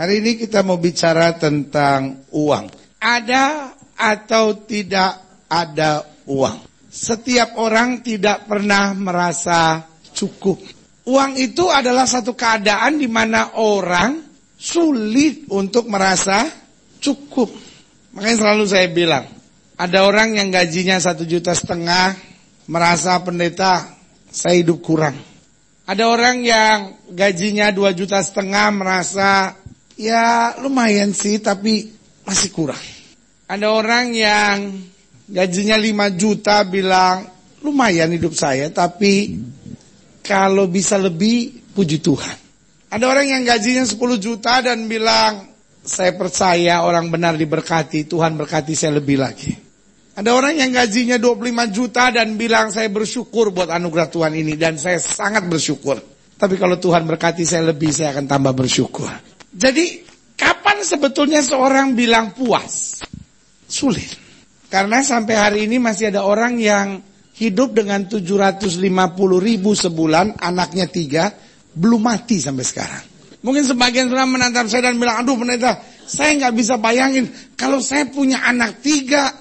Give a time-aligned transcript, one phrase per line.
[0.00, 2.72] Hari ini kita mau bicara tentang uang.
[3.04, 6.56] Ada atau tidak ada uang.
[6.88, 9.84] Setiap orang tidak pernah merasa
[10.16, 10.56] cukup.
[11.04, 14.24] Uang itu adalah satu keadaan di mana orang
[14.56, 16.48] sulit untuk merasa
[16.96, 17.52] cukup.
[18.16, 19.28] Makanya selalu saya bilang,
[19.76, 22.16] ada orang yang gajinya satu juta setengah,
[22.72, 24.00] merasa pendeta,
[24.32, 25.20] saya hidup kurang.
[25.84, 29.59] Ada orang yang gajinya dua juta setengah, merasa
[30.00, 31.92] ya lumayan sih, tapi
[32.24, 32.80] masih kurang.
[33.50, 34.56] Ada orang yang
[35.30, 37.28] gajinya 5 juta bilang
[37.60, 39.36] lumayan hidup saya tapi
[40.24, 42.36] kalau bisa lebih puji Tuhan.
[42.90, 45.46] Ada orang yang gajinya 10 juta dan bilang
[45.80, 49.54] saya percaya orang benar diberkati, Tuhan berkati saya lebih lagi.
[50.18, 54.74] Ada orang yang gajinya 25 juta dan bilang saya bersyukur buat anugerah Tuhan ini dan
[54.76, 56.02] saya sangat bersyukur.
[56.34, 59.29] Tapi kalau Tuhan berkati saya lebih, saya akan tambah bersyukur.
[59.50, 60.06] Jadi,
[60.38, 63.02] kapan sebetulnya seorang bilang puas?
[63.66, 64.14] Sulit.
[64.70, 67.02] Karena sampai hari ini masih ada orang yang
[67.34, 68.78] hidup dengan 750
[69.42, 71.34] ribu sebulan, anaknya tiga,
[71.74, 73.04] belum mati sampai sekarang.
[73.40, 78.04] Mungkin sebagian sudah menantang saya dan bilang, aduh pendeta, saya nggak bisa bayangin kalau saya
[78.06, 79.32] punya anak tiga,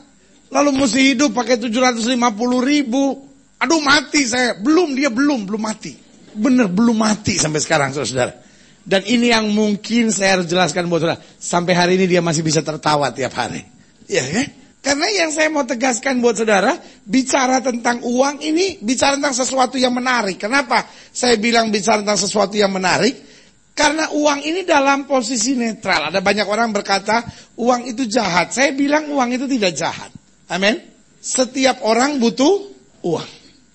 [0.49, 2.17] lalu mesti hidup pakai 750
[2.63, 3.19] ribu,
[3.59, 4.55] aduh mati saya.
[4.57, 5.93] Belum, dia belum, belum mati.
[6.33, 8.48] Bener, belum mati sampai sekarang saudara.
[8.83, 11.19] Dan ini yang mungkin saya harus jelaskan buat saudara.
[11.37, 13.61] Sampai hari ini dia masih bisa tertawa tiap hari.
[14.09, 14.47] Ya kan?
[14.79, 19.91] Karena yang saya mau tegaskan buat saudara, bicara tentang uang ini bicara tentang sesuatu yang
[19.91, 20.39] menarik.
[20.39, 23.27] Kenapa saya bilang bicara tentang sesuatu yang menarik?
[23.75, 26.11] Karena uang ini dalam posisi netral.
[26.11, 27.23] Ada banyak orang berkata
[27.59, 28.51] uang itu jahat.
[28.55, 30.11] Saya bilang uang itu tidak jahat.
[30.51, 30.79] Amin.
[31.19, 32.71] Setiap orang butuh
[33.03, 33.29] uang.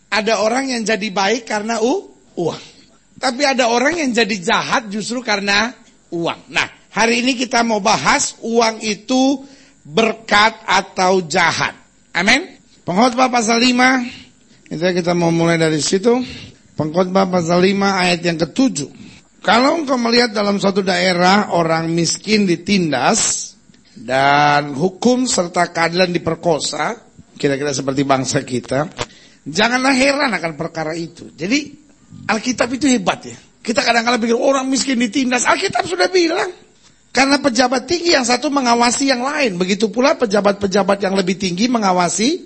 [0.09, 2.74] Ada orang yang jadi baik karena u uang.
[3.19, 5.71] Tapi ada orang yang jadi jahat justru karena
[6.11, 6.51] uang.
[6.51, 9.43] Nah, hari ini kita mau bahas uang itu
[9.85, 11.77] berkat atau jahat.
[12.15, 12.59] Amin.
[12.85, 14.73] Pengkhotbah pasal 5.
[14.73, 16.21] Itu kita mau mulai dari situ.
[16.75, 18.91] Pengkhotbah pasal 5 ayat yang ketujuh.
[19.45, 23.53] Kalau engkau melihat dalam suatu daerah orang miskin ditindas
[23.93, 26.97] dan hukum serta keadilan diperkosa,
[27.37, 28.89] kira-kira seperti bangsa kita,
[29.45, 31.29] janganlah heran akan perkara itu.
[31.37, 31.84] Jadi
[32.25, 33.37] Alkitab itu hebat ya.
[33.65, 36.53] Kita kadang-kadang pikir orang miskin ditindas, Alkitab sudah bilang
[37.15, 39.55] karena pejabat tinggi yang satu mengawasi yang lain.
[39.55, 42.43] Begitu pula pejabat-pejabat yang lebih tinggi mengawasi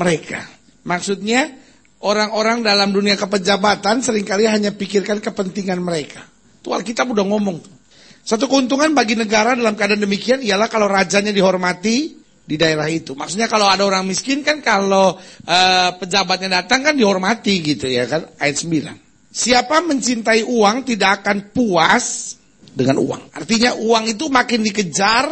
[0.00, 0.40] mereka.
[0.88, 1.52] Maksudnya
[2.00, 6.24] orang-orang dalam dunia kepejabatan sering kali hanya pikirkan kepentingan mereka.
[6.64, 7.60] Itu Alkitab udah ngomong.
[8.26, 13.14] Satu keuntungan bagi negara dalam keadaan demikian ialah kalau rajanya dihormati di daerah itu.
[13.14, 15.14] Maksudnya kalau ada orang miskin kan kalau
[15.46, 19.05] uh, pejabatnya datang kan dihormati gitu ya kan ayat 9.
[19.36, 22.36] Siapa mencintai uang tidak akan puas
[22.72, 23.36] dengan uang.
[23.36, 25.28] Artinya uang itu makin dikejar,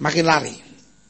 [0.00, 0.56] makin lari.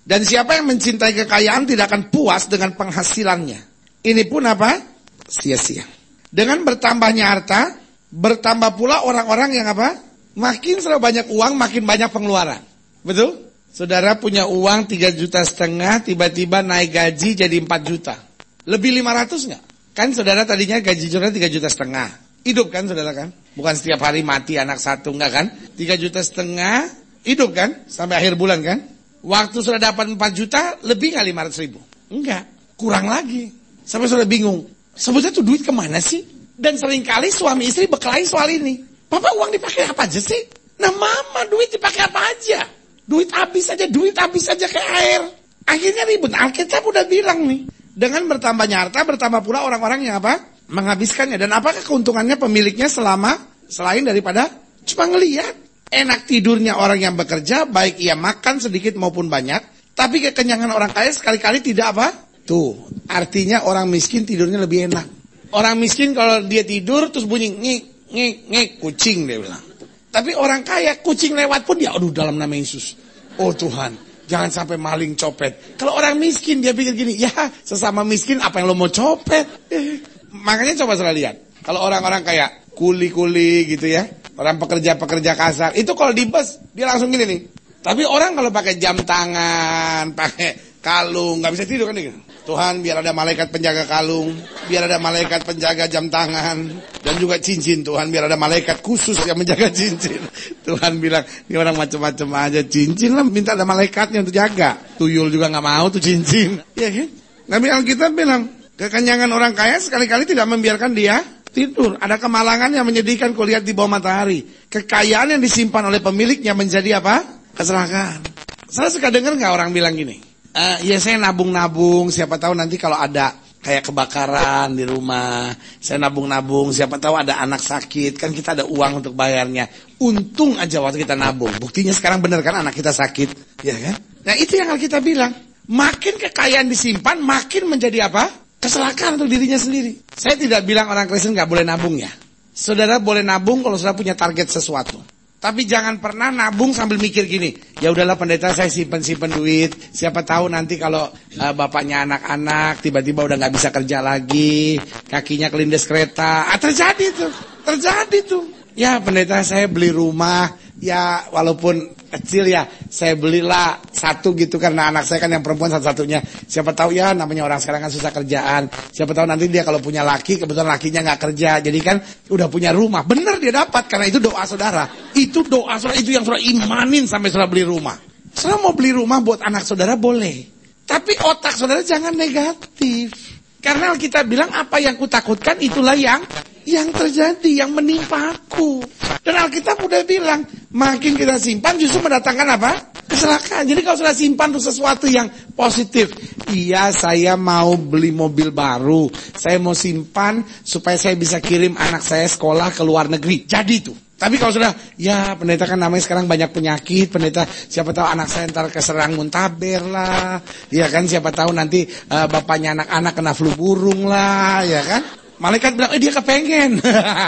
[0.03, 3.61] Dan siapa yang mencintai kekayaan tidak akan puas dengan penghasilannya.
[4.03, 4.83] Ini pun apa?
[5.31, 5.87] Sia-sia.
[6.27, 7.79] Dengan bertambahnya harta,
[8.11, 9.95] bertambah pula orang-orang yang apa?
[10.35, 12.59] Makin selalu banyak uang, makin banyak pengeluaran.
[13.07, 13.47] Betul?
[13.71, 18.19] Saudara punya uang 3 juta setengah, tiba-tiba naik gaji jadi 4 juta.
[18.67, 19.63] Lebih 500 nggak?
[19.95, 22.24] Kan saudara tadinya gaji saudara 3 juta setengah.
[22.45, 23.33] Hidup kan saudara kan?
[23.57, 25.47] Bukan setiap hari mati anak satu enggak kan?
[25.81, 26.93] Tiga juta setengah
[27.25, 27.89] hidup kan?
[27.89, 28.85] Sampai akhir bulan kan?
[29.25, 31.25] Waktu sudah dapat 4 juta lebih nggak
[31.57, 31.81] 500 ribu?
[32.13, 32.45] Enggak,
[32.77, 33.49] kurang lagi.
[33.89, 34.69] Sampai sudah bingung.
[34.93, 36.21] Sebetulnya tuh duit ke mana sih?
[36.55, 38.85] Dan sering kali suami istri berkelahi soal ini.
[39.09, 40.45] Papa uang dipakai apa aja sih?
[40.79, 42.69] Nah mama duit dipakai apa aja?
[43.09, 45.23] Duit habis aja, duit habis aja kayak air.
[45.65, 46.37] Akhirnya ribut.
[46.37, 47.65] Alkitab udah bilang nih.
[47.95, 50.54] Dengan bertambahnya harta, bertambah pula orang-orang yang apa?
[50.69, 51.37] Menghabiskannya.
[51.37, 53.37] Dan apakah keuntungannya pemiliknya selama
[53.69, 54.49] selain daripada
[54.85, 55.55] cuma ngelihat
[55.91, 59.61] enak tidurnya orang yang bekerja, baik ia makan sedikit maupun banyak,
[59.95, 62.07] tapi kekenyangan orang kaya sekali-kali tidak apa?
[62.45, 62.77] Tuh,
[63.09, 65.07] artinya orang miskin tidurnya lebih enak.
[65.55, 69.63] Orang miskin kalau dia tidur terus bunyi ngik ngik ngik kucing dia bilang.
[70.11, 72.99] Tapi orang kaya kucing lewat pun dia aduh dalam nama Yesus.
[73.39, 73.95] Oh Tuhan,
[74.27, 75.79] jangan sampai maling copet.
[75.79, 77.31] Kalau orang miskin dia pikir gini, ya
[77.63, 79.71] sesama miskin apa yang lo mau copet?
[79.71, 79.99] Eh,
[80.35, 81.39] Makanya coba salah lihat.
[81.63, 87.15] Kalau orang-orang kayak kuli-kuli gitu ya, orang pekerja-pekerja kasar, itu kalau di bus dia langsung
[87.15, 87.41] gini nih.
[87.85, 92.19] Tapi orang kalau pakai jam tangan, pakai kalung, nggak bisa tidur kan gitu.
[92.45, 94.37] Tuhan biar ada malaikat penjaga kalung,
[94.69, 99.41] biar ada malaikat penjaga jam tangan, dan juga cincin Tuhan biar ada malaikat khusus yang
[99.41, 100.21] menjaga cincin.
[100.61, 104.77] Tuhan bilang, ini orang macam-macam aja cincin lah, minta ada malaikatnya untuk jaga.
[105.01, 107.09] Tuyul juga nggak mau tuh cincin, ya kan?
[107.49, 111.23] Nabi Alkitab bilang, Kekenyangan orang kaya sekali-kali tidak membiarkan dia
[111.55, 111.95] tidur.
[112.03, 114.43] Ada kemalangan yang menyedihkan kau lihat di bawah matahari.
[114.67, 117.23] Kekayaan yang disimpan oleh pemiliknya menjadi apa?
[117.55, 118.27] Kecelakaan.
[118.67, 120.19] Saya suka dengar nggak orang bilang gini,
[120.51, 123.31] e, ya saya nabung-nabung, siapa tahu nanti kalau ada
[123.63, 128.99] kayak kebakaran di rumah, saya nabung-nabung, siapa tahu ada anak sakit, kan kita ada uang
[128.99, 129.71] untuk bayarnya.
[130.03, 131.55] Untung aja waktu kita nabung.
[131.63, 133.95] Buktinya sekarang benar kan anak kita sakit, ya kan?
[134.27, 135.31] Nah itu yang kita bilang.
[135.65, 138.44] Makin kekayaan disimpan, makin menjadi apa?
[138.65, 140.01] Kecelakaan untuk dirinya sendiri.
[140.17, 142.09] Saya tidak bilang orang Kristen nggak boleh nabung ya.
[142.57, 144.97] Saudara boleh nabung kalau sudah punya target sesuatu.
[145.37, 150.49] Tapi jangan pernah nabung sambil mikir gini, ya udahlah pendeta saya simpen-simpen duit, siapa tahu
[150.49, 156.57] nanti kalau uh, bapaknya anak-anak tiba-tiba udah nggak bisa kerja lagi, kakinya kelindes kereta, ah,
[156.57, 158.45] terjadi tuh, terjadi tuh.
[158.73, 160.49] Ya pendeta saya beli rumah,
[160.85, 166.21] ya walaupun kecil ya, saya belilah satu gitu karena anak saya kan yang perempuan satu-satunya.
[166.45, 168.69] Siapa tahu ya namanya orang sekarang kan susah kerjaan.
[168.93, 171.97] Siapa tahu nanti dia kalau punya laki, kebetulan lakinya nggak kerja, jadi kan
[172.29, 173.09] udah punya rumah.
[173.09, 174.85] Bener dia dapat karena itu doa saudara.
[175.17, 177.97] Itu doa saudara itu yang saudara imanin sampai saudara beli rumah.
[178.37, 180.53] Saudara mau beli rumah buat anak saudara boleh.
[180.85, 183.17] Tapi otak saudara jangan negatif.
[183.65, 186.21] Karena kita bilang apa yang kutakutkan itulah yang
[186.65, 188.83] yang terjadi, yang menimpa aku.
[189.25, 192.73] Dan Alkitab udah bilang, makin kita simpan justru mendatangkan apa?
[193.09, 193.65] Kecelakaan.
[193.69, 196.13] Jadi kalau sudah simpan untuk sesuatu yang positif.
[196.53, 199.09] Iya saya mau beli mobil baru.
[199.37, 203.49] Saya mau simpan supaya saya bisa kirim anak saya sekolah ke luar negeri.
[203.49, 203.95] Jadi itu.
[204.15, 208.47] Tapi kalau sudah, ya pendeta kan namanya sekarang banyak penyakit, pendeta siapa tahu anak saya
[208.47, 210.39] ntar keserang muntaber lah,
[210.71, 215.24] ya kan siapa tahu nanti uh, bapaknya anak-anak kena flu burung lah, ya kan.
[215.43, 216.79] Malaikat bilang, eh dia kepengen.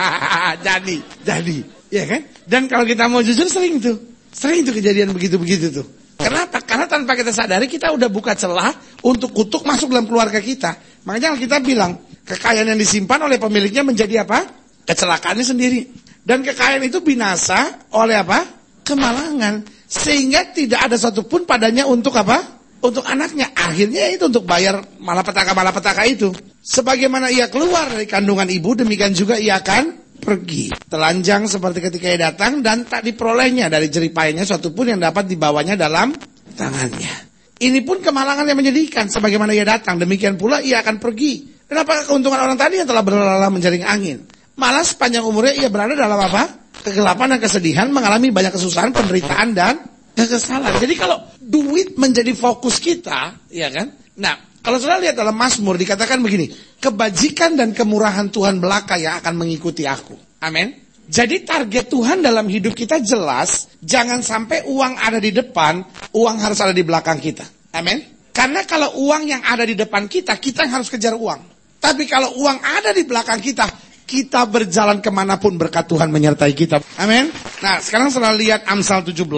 [0.67, 1.57] jadi, jadi,
[1.91, 2.23] ya kan.
[2.47, 3.99] Dan kalau kita mau jujur sering tuh,
[4.31, 5.87] sering tuh kejadian begitu-begitu tuh.
[6.17, 6.65] Kenapa?
[6.65, 8.73] Karena tanpa kita sadari kita udah buka celah
[9.05, 10.81] untuk kutuk masuk dalam keluarga kita.
[11.05, 14.49] Makanya kita bilang, kekayaan yang disimpan oleh pemiliknya menjadi apa?
[14.89, 15.81] Kecelakaannya sendiri.
[16.25, 18.43] Dan kekayaan itu binasa oleh apa?
[18.83, 19.67] Kemalangan.
[19.87, 22.43] Sehingga tidak ada satupun padanya untuk apa?
[22.81, 23.53] Untuk anaknya.
[23.53, 26.33] Akhirnya itu untuk bayar malapetaka-malapetaka itu.
[26.67, 30.75] Sebagaimana ia keluar dari kandungan ibu, demikian juga ia akan pergi.
[30.91, 35.79] Telanjang seperti ketika ia datang dan tak diperolehnya dari jeripayanya suatu pun yang dapat dibawanya
[35.79, 36.11] dalam
[36.59, 37.31] tangannya.
[37.63, 39.07] Ini pun kemalangan yang menyedihkan.
[39.07, 41.55] Sebagaimana ia datang, demikian pula ia akan pergi.
[41.71, 44.27] Apakah keuntungan orang tadi yang telah berlalah menjaring angin?
[44.59, 46.67] Malah sepanjang umurnya ia berada dalam apa?
[46.83, 49.87] Kegelapan dan kesedihan, mengalami banyak kesusahan, penderitaan dan
[50.19, 50.83] kekesalan.
[50.83, 53.95] Jadi kalau duit menjadi fokus kita, ya kan?
[54.19, 56.51] Nah, kalau sudah lihat dalam Mazmur dikatakan begini,
[56.83, 60.19] kebajikan dan kemurahan Tuhan belaka yang akan mengikuti aku.
[60.43, 60.75] Amin.
[61.07, 66.59] Jadi target Tuhan dalam hidup kita jelas, jangan sampai uang ada di depan, uang harus
[66.59, 67.47] ada di belakang kita.
[67.79, 68.03] Amin.
[68.35, 71.47] Karena kalau uang yang ada di depan kita, kita yang harus kejar uang.
[71.79, 73.71] Tapi kalau uang ada di belakang kita,
[74.03, 76.83] kita berjalan ke mana pun berkat Tuhan menyertai kita.
[76.99, 77.31] Amin.
[77.63, 79.31] Nah sekarang setelah lihat Amsal 17,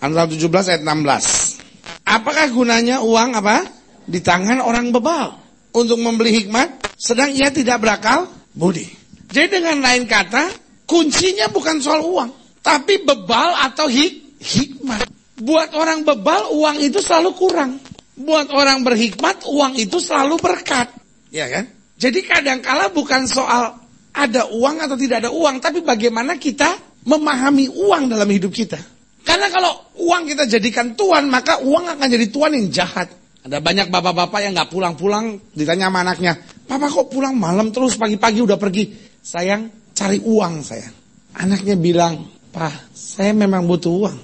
[0.00, 2.08] Amsal 17 ayat 16.
[2.08, 3.79] Apakah gunanya uang apa?
[4.10, 5.38] Di tangan orang bebal.
[5.70, 8.26] Untuk membeli hikmat, sedang ia tidak berakal
[8.58, 8.82] budi.
[9.30, 10.50] Jadi dengan lain kata,
[10.82, 12.58] kuncinya bukan soal uang.
[12.58, 15.06] Tapi bebal atau hik hikmat.
[15.38, 17.78] Buat orang bebal, uang itu selalu kurang.
[18.18, 20.90] Buat orang berhikmat, uang itu selalu berkat.
[21.30, 21.70] Ya kan?
[21.94, 23.78] Jadi kadangkala bukan soal
[24.10, 26.74] ada uang atau tidak ada uang, tapi bagaimana kita
[27.06, 28.76] memahami uang dalam hidup kita.
[29.22, 33.19] Karena kalau uang kita jadikan tuan, maka uang akan jadi tuan yang jahat.
[33.40, 36.36] Ada banyak bapak-bapak yang nggak pulang-pulang, ditanya sama anaknya,
[36.68, 38.92] Papa kok pulang malam terus pagi-pagi udah pergi?
[39.24, 40.94] Sayang, cari uang sayang.
[41.40, 44.18] Anaknya bilang, Pak, saya memang butuh uang.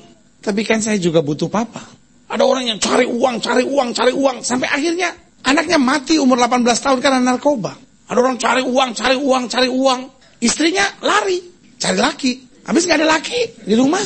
[0.44, 1.82] Tapi kan saya juga butuh papa.
[2.30, 4.46] Ada orang yang cari uang, cari uang, cari uang.
[4.46, 5.10] Sampai akhirnya
[5.46, 7.78] Anaknya mati umur 18 tahun karena narkoba.
[8.10, 10.00] Ada orang cari uang, cari uang, cari uang.
[10.42, 11.38] Istrinya lari,
[11.78, 12.32] cari laki.
[12.66, 14.02] Habis nggak ada laki di rumah.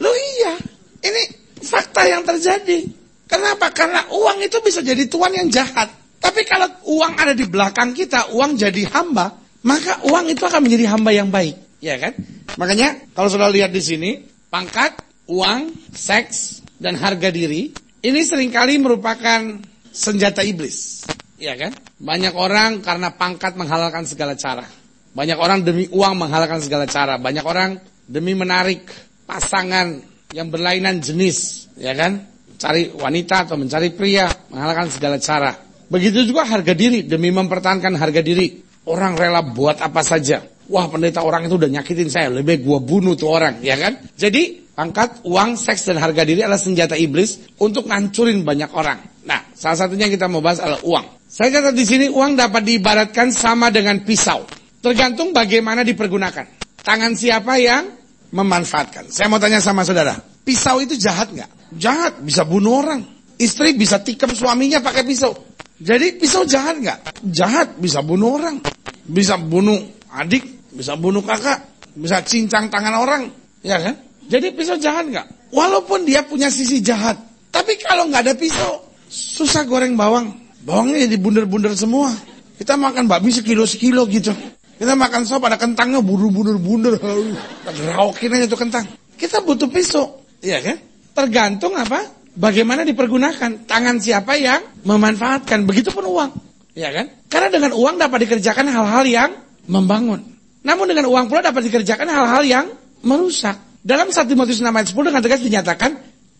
[0.00, 0.56] Lo iya,
[1.04, 1.22] ini
[1.60, 2.88] fakta yang terjadi.
[3.30, 3.70] Kenapa?
[3.70, 5.86] Karena uang itu bisa jadi tuan yang jahat.
[6.18, 10.90] Tapi kalau uang ada di belakang kita, uang jadi hamba, maka uang itu akan menjadi
[10.90, 11.56] hamba yang baik.
[11.80, 12.12] Ya kan?
[12.58, 14.10] Makanya kalau sudah lihat di sini,
[14.50, 14.98] pangkat,
[15.30, 17.72] uang, seks, dan harga diri,
[18.02, 19.62] ini sering kali merupakan
[19.94, 21.08] senjata iblis.
[21.40, 21.72] Ya kan?
[21.96, 24.66] Banyak orang karena pangkat menghalalkan segala cara.
[25.10, 27.16] Banyak orang demi uang menghalalkan segala cara.
[27.16, 28.84] Banyak orang demi menarik
[29.24, 32.29] pasangan yang berlainan jenis, ya kan?
[32.60, 35.56] Cari wanita atau mencari pria menghalalkan segala cara.
[35.88, 38.60] Begitu juga harga diri demi mempertahankan harga diri.
[38.84, 40.44] Orang rela buat apa saja.
[40.68, 43.98] Wah pendeta orang itu udah nyakitin saya, lebih gua bunuh tuh orang, ya kan?
[44.14, 49.02] Jadi pangkat, uang, seks dan harga diri adalah senjata iblis untuk ngancurin banyak orang.
[49.26, 51.26] Nah, salah satunya kita mau bahas adalah uang.
[51.26, 54.46] Saya kata di sini uang dapat diibaratkan sama dengan pisau.
[54.78, 56.46] Tergantung bagaimana dipergunakan.
[56.86, 57.90] Tangan siapa yang
[58.30, 59.10] memanfaatkan.
[59.10, 60.14] Saya mau tanya sama saudara,
[60.44, 61.50] pisau itu jahat nggak?
[61.76, 63.00] Jahat, bisa bunuh orang.
[63.40, 65.32] Istri bisa tikam suaminya pakai pisau.
[65.80, 67.24] Jadi pisau jahat nggak?
[67.32, 68.60] Jahat, bisa bunuh orang.
[69.08, 69.80] Bisa bunuh
[70.12, 71.64] adik, bisa bunuh kakak,
[71.96, 73.22] bisa cincang tangan orang.
[73.64, 73.96] Ya kan?
[74.28, 75.50] Jadi pisau jahat nggak?
[75.50, 77.16] Walaupun dia punya sisi jahat.
[77.50, 80.36] Tapi kalau nggak ada pisau, susah goreng bawang.
[80.62, 82.12] Bawangnya jadi bunder-bunder semua.
[82.60, 84.36] Kita makan babi sekilo-sekilo gitu.
[84.76, 87.00] Kita makan sop ada kentangnya buru-buru-bunder.
[87.96, 88.84] Raukin aja tuh kentang.
[89.16, 90.19] Kita butuh pisau.
[90.40, 90.76] Iya kan?
[91.12, 92.04] Tergantung apa?
[92.36, 93.68] Bagaimana dipergunakan.
[93.68, 95.68] Tangan siapa yang memanfaatkan.
[95.68, 96.30] Begitupun uang.
[96.72, 97.06] Iya kan?
[97.28, 99.30] Karena dengan uang dapat dikerjakan hal-hal yang
[99.68, 100.24] membangun.
[100.64, 102.66] Namun dengan uang pula dapat dikerjakan hal-hal yang
[103.04, 103.56] merusak.
[103.80, 105.90] Dalam 1 Timotius 6 ayat 10 dengan tegas dinyatakan.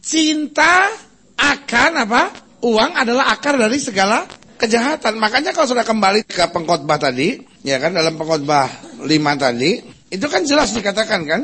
[0.01, 0.89] Cinta
[1.37, 2.23] akan apa?
[2.61, 4.25] Uang adalah akar dari segala
[4.61, 5.17] kejahatan.
[5.17, 8.69] Makanya kalau sudah kembali ke pengkhotbah tadi, ya kan dalam pengkhotbah
[9.01, 9.09] 5
[9.41, 9.81] tadi,
[10.13, 11.41] itu kan jelas dikatakan kan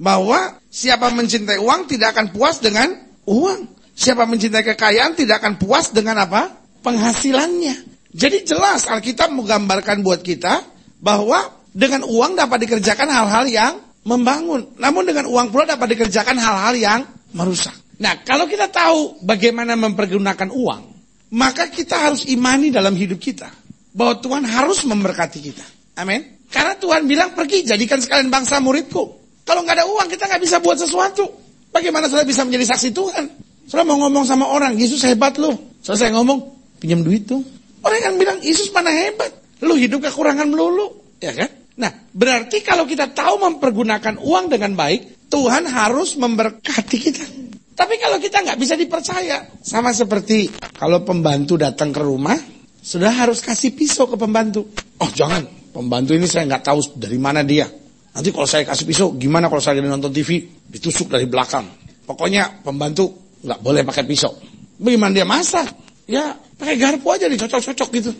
[0.00, 2.88] bahwa siapa mencintai uang tidak akan puas dengan
[3.28, 3.68] uang.
[3.92, 6.56] Siapa mencintai kekayaan tidak akan puas dengan apa?
[6.80, 7.76] Penghasilannya.
[8.16, 10.64] Jadi jelas Alkitab menggambarkan buat kita
[11.04, 13.72] bahwa dengan uang dapat dikerjakan hal-hal yang
[14.08, 14.72] membangun.
[14.80, 17.00] Namun dengan uang pula dapat dikerjakan hal-hal yang
[17.36, 17.76] merusak.
[18.00, 20.82] Nah, kalau kita tahu bagaimana mempergunakan uang,
[21.36, 23.52] maka kita harus imani dalam hidup kita
[23.92, 25.66] bahwa Tuhan harus memberkati kita.
[26.00, 26.40] Amin.
[26.48, 29.19] Karena Tuhan bilang pergi jadikan sekalian bangsa muridku.
[29.44, 31.26] Kalau nggak ada uang kita nggak bisa buat sesuatu.
[31.70, 33.24] Bagaimana saudara bisa menjadi saksi Tuhan?
[33.70, 35.54] Saudara mau ngomong sama orang, Yesus hebat loh.
[35.80, 36.38] Selesai ngomong,
[36.82, 37.40] pinjam duit tuh.
[37.80, 39.30] Orang yang bilang, Yesus mana hebat?
[39.62, 40.90] Lu hidup kekurangan melulu.
[41.22, 41.48] Ya kan?
[41.78, 47.24] Nah, berarti kalau kita tahu mempergunakan uang dengan baik, Tuhan harus memberkati kita.
[47.78, 52.36] Tapi kalau kita nggak bisa dipercaya, sama seperti kalau pembantu datang ke rumah,
[52.84, 54.68] sudah harus kasih pisau ke pembantu.
[55.00, 57.64] Oh jangan, pembantu ini saya nggak tahu dari mana dia.
[58.10, 61.66] Nanti kalau saya kasih pisau, gimana kalau saya nonton TV, ditusuk dari belakang.
[62.02, 63.14] Pokoknya pembantu
[63.46, 64.34] nggak boleh pakai pisau.
[64.80, 65.70] Bagaimana dia masak?
[66.10, 68.10] Ya pakai garpu aja dicocok-cocok gitu.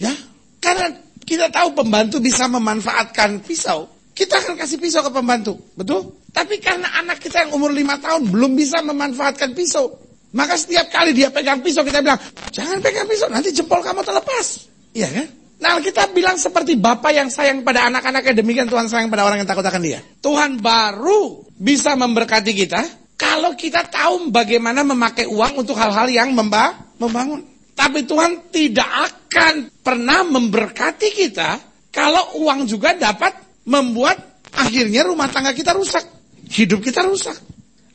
[0.00, 0.10] Ya,
[0.58, 3.86] karena kita tahu pembantu bisa memanfaatkan pisau.
[4.14, 6.22] Kita akan kasih pisau ke pembantu, betul?
[6.30, 9.90] Tapi karena anak kita yang umur lima tahun belum bisa memanfaatkan pisau,
[10.34, 12.18] maka setiap kali dia pegang pisau kita bilang,
[12.54, 14.70] jangan pegang pisau, nanti jempol kamu terlepas.
[14.94, 15.26] Iya kan?
[15.64, 19.48] Nah kita bilang seperti bapak yang sayang pada anak-anaknya, demikian Tuhan sayang pada orang yang
[19.48, 20.04] takut akan dia.
[20.20, 22.84] Tuhan baru bisa memberkati kita
[23.16, 27.40] kalau kita tahu bagaimana memakai uang untuk hal-hal yang memba membangun.
[27.72, 31.56] Tapi Tuhan tidak akan pernah memberkati kita
[31.88, 36.04] kalau uang juga dapat membuat akhirnya rumah tangga kita rusak.
[36.44, 37.40] Hidup kita rusak.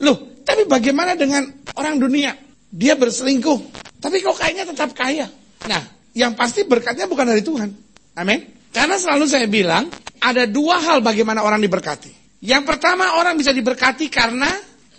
[0.02, 1.46] Loh, tapi bagaimana dengan
[1.78, 2.34] orang dunia?
[2.74, 3.60] Dia berselingkuh,
[4.02, 5.30] tapi kok kayaknya tetap kaya.
[5.70, 7.70] Nah, yang pasti berkatnya bukan dari Tuhan.
[8.18, 8.40] Amin.
[8.70, 9.90] Karena selalu saya bilang,
[10.22, 12.42] ada dua hal bagaimana orang diberkati.
[12.46, 14.48] Yang pertama, orang bisa diberkati karena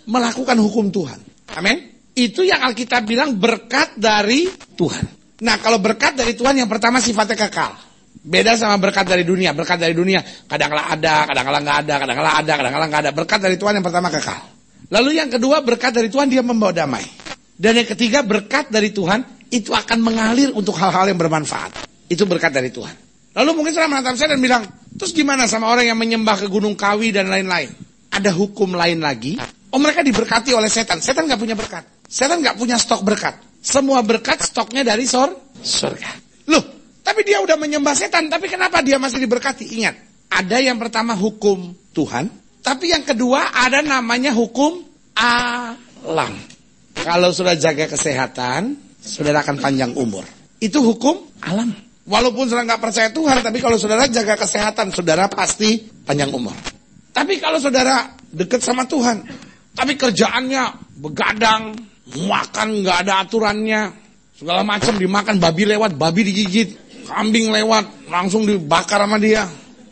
[0.05, 1.19] melakukan hukum Tuhan.
[1.57, 1.77] Amin.
[2.11, 5.05] Itu yang Alkitab bilang berkat dari Tuhan.
[5.41, 7.73] Nah, kalau berkat dari Tuhan yang pertama sifatnya kekal.
[8.21, 9.55] Beda sama berkat dari dunia.
[9.57, 13.11] Berkat dari dunia kadang-kala ada, kadang-kala nggak ada, kadang-kala ada, kadang-kala nggak ada.
[13.15, 14.41] Berkat dari Tuhan yang pertama kekal.
[14.91, 17.07] Lalu yang kedua berkat dari Tuhan dia membawa damai.
[17.57, 21.75] Dan yang ketiga berkat dari Tuhan itu akan mengalir untuk hal-hal yang bermanfaat.
[22.07, 22.95] Itu berkat dari Tuhan.
[23.35, 24.63] Lalu mungkin saya menatap saya dan bilang,
[24.95, 27.71] terus gimana sama orang yang menyembah ke Gunung Kawi dan lain-lain?
[28.11, 29.39] Ada hukum lain lagi?
[29.71, 30.99] Oh mereka diberkati oleh setan.
[30.99, 31.83] Setan nggak punya berkat.
[32.07, 33.39] Setan nggak punya stok berkat.
[33.63, 35.31] Semua berkat stoknya dari sor
[35.63, 36.11] surga.
[36.51, 36.63] Loh,
[36.99, 38.27] tapi dia udah menyembah setan.
[38.27, 39.79] Tapi kenapa dia masih diberkati?
[39.79, 39.95] Ingat,
[40.27, 42.27] ada yang pertama hukum Tuhan.
[42.59, 44.83] Tapi yang kedua ada namanya hukum
[45.15, 46.35] alam.
[46.99, 50.23] Kalau sudah jaga kesehatan, saudara akan panjang umur.
[50.61, 51.73] Itu hukum alam.
[52.05, 56.53] Walaupun saudara nggak percaya Tuhan, tapi kalau saudara jaga kesehatan, saudara pasti panjang umur.
[57.11, 59.25] Tapi kalau saudara dekat sama Tuhan,
[59.73, 61.75] tapi kerjaannya begadang,
[62.29, 63.81] makan nggak ada aturannya,
[64.37, 66.73] segala macam dimakan, babi lewat, babi digigit,
[67.05, 69.45] kambing lewat, langsung dibakar sama dia.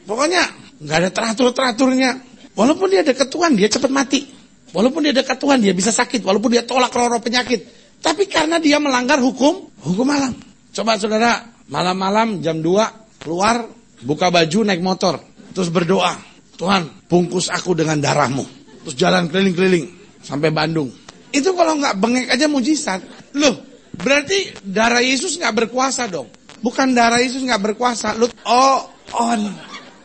[0.10, 0.44] Pokoknya
[0.82, 2.12] nggak ada teratur-teraturnya.
[2.58, 4.26] Walaupun dia dekat Tuhan, dia cepat mati.
[4.74, 6.26] Walaupun dia dekat Tuhan, dia bisa sakit.
[6.26, 7.79] Walaupun dia tolak roh penyakit.
[8.00, 10.32] Tapi karena dia melanggar hukum, hukum malam.
[10.72, 13.68] Coba saudara, malam-malam jam 2, keluar,
[14.04, 15.20] buka baju, naik motor.
[15.52, 16.16] Terus berdoa,
[16.56, 18.46] Tuhan, bungkus aku dengan darahmu.
[18.88, 19.86] Terus jalan keliling-keliling,
[20.24, 20.88] sampai Bandung.
[21.30, 23.04] Itu kalau nggak bengek aja mujizat.
[23.36, 23.60] Loh,
[24.00, 26.32] berarti darah Yesus nggak berkuasa dong.
[26.64, 28.16] Bukan darah Yesus nggak berkuasa.
[28.16, 28.80] Loh, oh,
[29.20, 29.42] on.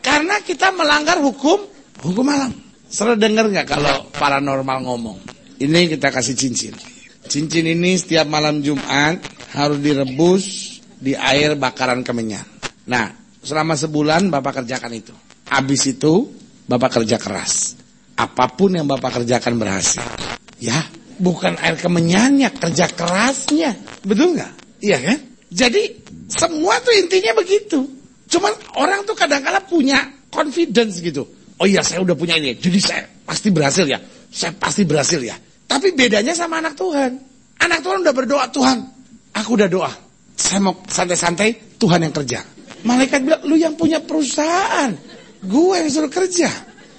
[0.03, 1.75] Karena kita melanggar hukum
[2.05, 2.51] Hukum malam.
[2.85, 5.17] Sering dengar nggak kalau paranormal ngomong?
[5.57, 6.75] Ini kita kasih cincin.
[7.25, 9.21] Cincin ini setiap malam Jumat
[9.53, 10.45] harus direbus
[10.99, 12.45] di air bakaran kemenyan.
[12.85, 15.13] Nah, Selama sebulan Bapak kerjakan itu.
[15.53, 16.33] Habis itu
[16.65, 17.77] Bapak kerja keras.
[18.17, 20.01] Apa pun yang Bapak kerjakan berhasil.
[20.57, 20.81] Ya,
[21.21, 23.77] bukan air kemenyannya, kerja kerasnya.
[24.01, 24.81] Betul nggak?
[24.81, 25.17] Iya kan?
[25.53, 25.83] Jadi
[26.25, 27.85] semua tuh intinya begitu.
[28.25, 28.49] Cuman
[28.81, 30.01] orang tuh kadang-kala punya
[30.33, 31.29] confidence gitu.
[31.61, 34.01] Oh iya saya udah punya ini, jadi saya pasti berhasil ya.
[34.33, 35.37] Saya pasti berhasil ya.
[35.65, 37.11] Tapi bedanya sama anak Tuhan.
[37.61, 38.77] Anak Tuhan udah berdoa, Tuhan,
[39.33, 39.91] aku udah doa.
[40.35, 42.43] Saya mau santai-santai, Tuhan yang kerja.
[42.85, 44.93] Malaikat bilang, lu yang punya perusahaan.
[45.41, 46.51] Gue yang suruh kerja.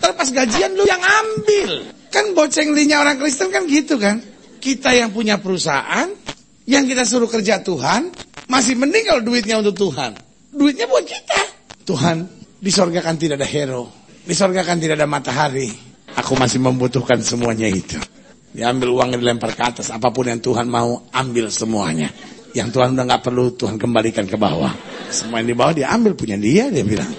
[0.02, 1.86] Terpas gajian lu yang ambil.
[2.10, 4.18] Kan boceng linya orang Kristen kan gitu kan.
[4.58, 6.10] Kita yang punya perusahaan,
[6.66, 8.10] yang kita suruh kerja Tuhan,
[8.50, 10.16] masih mending kalau duitnya untuk Tuhan.
[10.50, 11.40] Duitnya buat kita.
[11.86, 12.26] Tuhan,
[12.58, 13.86] di sorga kan tidak ada hero.
[14.26, 15.70] Di sorga kan tidak ada matahari.
[16.18, 18.00] Aku masih membutuhkan semuanya itu.
[18.52, 19.88] Diambil uang dilempar ke atas.
[19.90, 22.12] Apa pun yang Tuhan mau, ambil semuanya.
[22.56, 24.72] Yang Tuhan udah nggak perlu, Tuhan kembalikan ke bawah.
[25.12, 27.10] Semua yang di bawah dia ambil punya dia, dia bilang.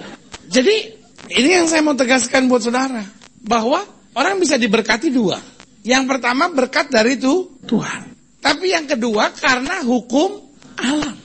[0.48, 0.76] Jadi,
[1.38, 3.04] ini yang saya mau tegaskan buat saudara.
[3.44, 3.84] Bahwa
[4.18, 5.38] orang bisa diberkati dua.
[5.86, 8.18] Yang pertama berkat dari itu Tuhan.
[8.42, 10.42] Tapi yang kedua karena hukum
[10.78, 11.16] alam.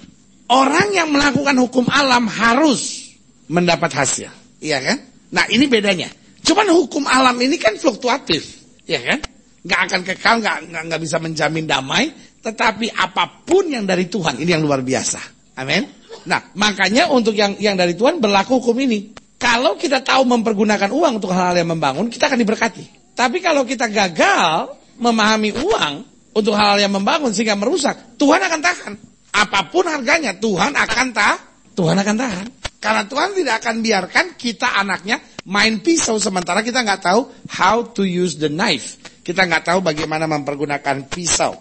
[0.49, 3.11] Orang yang melakukan hukum alam harus
[3.49, 4.29] mendapat hasil.
[4.61, 4.97] Iya kan?
[5.33, 6.07] Nah ini bedanya.
[6.43, 8.61] Cuman hukum alam ini kan fluktuatif.
[8.85, 9.19] Iya kan?
[9.63, 12.11] Gak akan kekal, gak, gak, gak bisa menjamin damai.
[12.43, 15.19] Tetapi apa pun yang dari Tuhan, ini yang luar biasa.
[15.55, 15.87] Amin.
[16.27, 19.15] Nah makanya untuk yang yang dari Tuhan berlaku hukum ini.
[19.39, 23.11] Kalau kita tahu mempergunakan uang untuk hal-hal yang membangun, kita akan diberkati.
[23.11, 25.93] Tapi kalau kita gagal memahami uang
[26.31, 28.93] untuk hal-hal yang membangun sehingga merusak, Tuhan akan tahan.
[29.35, 31.39] Apa pun harganya, Tuhan akan tahan.
[31.75, 32.45] Tuhan akan tahan.
[32.79, 38.03] Karena Tuhan tidak akan biarkan kita anaknya main pisau sementara kita nggak tahu how to
[38.03, 38.99] use the knife.
[39.23, 41.55] Kita nggak tahu bagaimana mempergunakan pisau.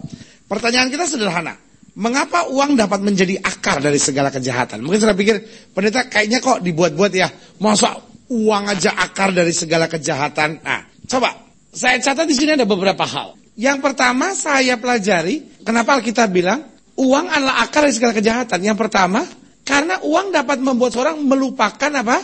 [0.51, 1.55] Pertanyaan kita sederhana.
[1.93, 4.81] Mengapa uang dapat menjadi akar dari segala kejahatan?
[4.83, 5.39] Mungkin saya pikir,
[5.71, 7.29] pendeta kayaknya kok dibuat-buat ya.
[7.61, 7.95] Masa
[8.27, 10.59] uang aja akar dari segala kejahatan?
[10.59, 11.37] Nah, coba
[11.71, 13.37] saya catat di sini ada beberapa hal.
[13.53, 16.65] Yang pertama saya pelajari, kenapa kita bilang
[16.97, 18.59] uang adalah akar dari segala kejahatan.
[18.59, 19.21] Yang pertama,
[19.61, 22.17] karena uang dapat membuat seorang melupakan apa?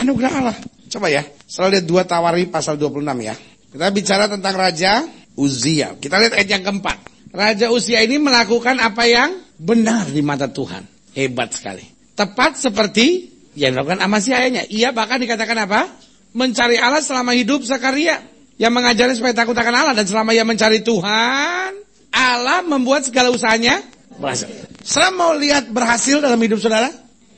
[0.00, 0.56] Anugerah Allah.
[0.86, 3.34] Coba ya, selalu lihat dua tawari pasal 26 ya.
[3.72, 5.98] Kita bicara tentang Raja Uzia.
[5.98, 6.98] Kita lihat ayat yang keempat.
[7.34, 10.86] Raja Uzia ini melakukan apa yang benar di mata Tuhan.
[11.12, 11.84] Hebat sekali.
[12.16, 14.62] Tepat seperti yang dilakukan Amasya ayahnya.
[14.68, 15.88] Ia bahkan dikatakan apa?
[16.36, 18.24] Mencari Allah selama hidup Zakaria.
[18.56, 19.94] Yang mengajarnya supaya takut akan Allah.
[19.96, 21.70] Dan selama ia mencari Tuhan,
[22.12, 23.84] Allah membuat segala usahanya
[24.16, 24.48] berhasil.
[24.80, 26.88] Setelah mau lihat berhasil dalam hidup saudara?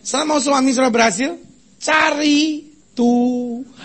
[0.02, 1.34] Setelah mau suami saudara berhasil?
[1.82, 3.77] Cari Tuhan.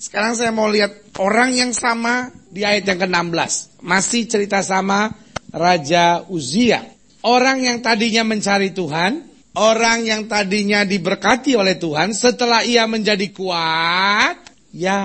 [0.00, 3.84] Sekarang saya mau lihat orang yang sama di ayat yang ke-16.
[3.84, 5.12] Masih cerita sama
[5.52, 6.80] Raja Uzia.
[7.20, 9.28] Orang yang tadinya mencari Tuhan,
[9.60, 14.40] orang yang tadinya diberkati oleh Tuhan, setelah ia menjadi kuat,
[14.72, 15.00] ya,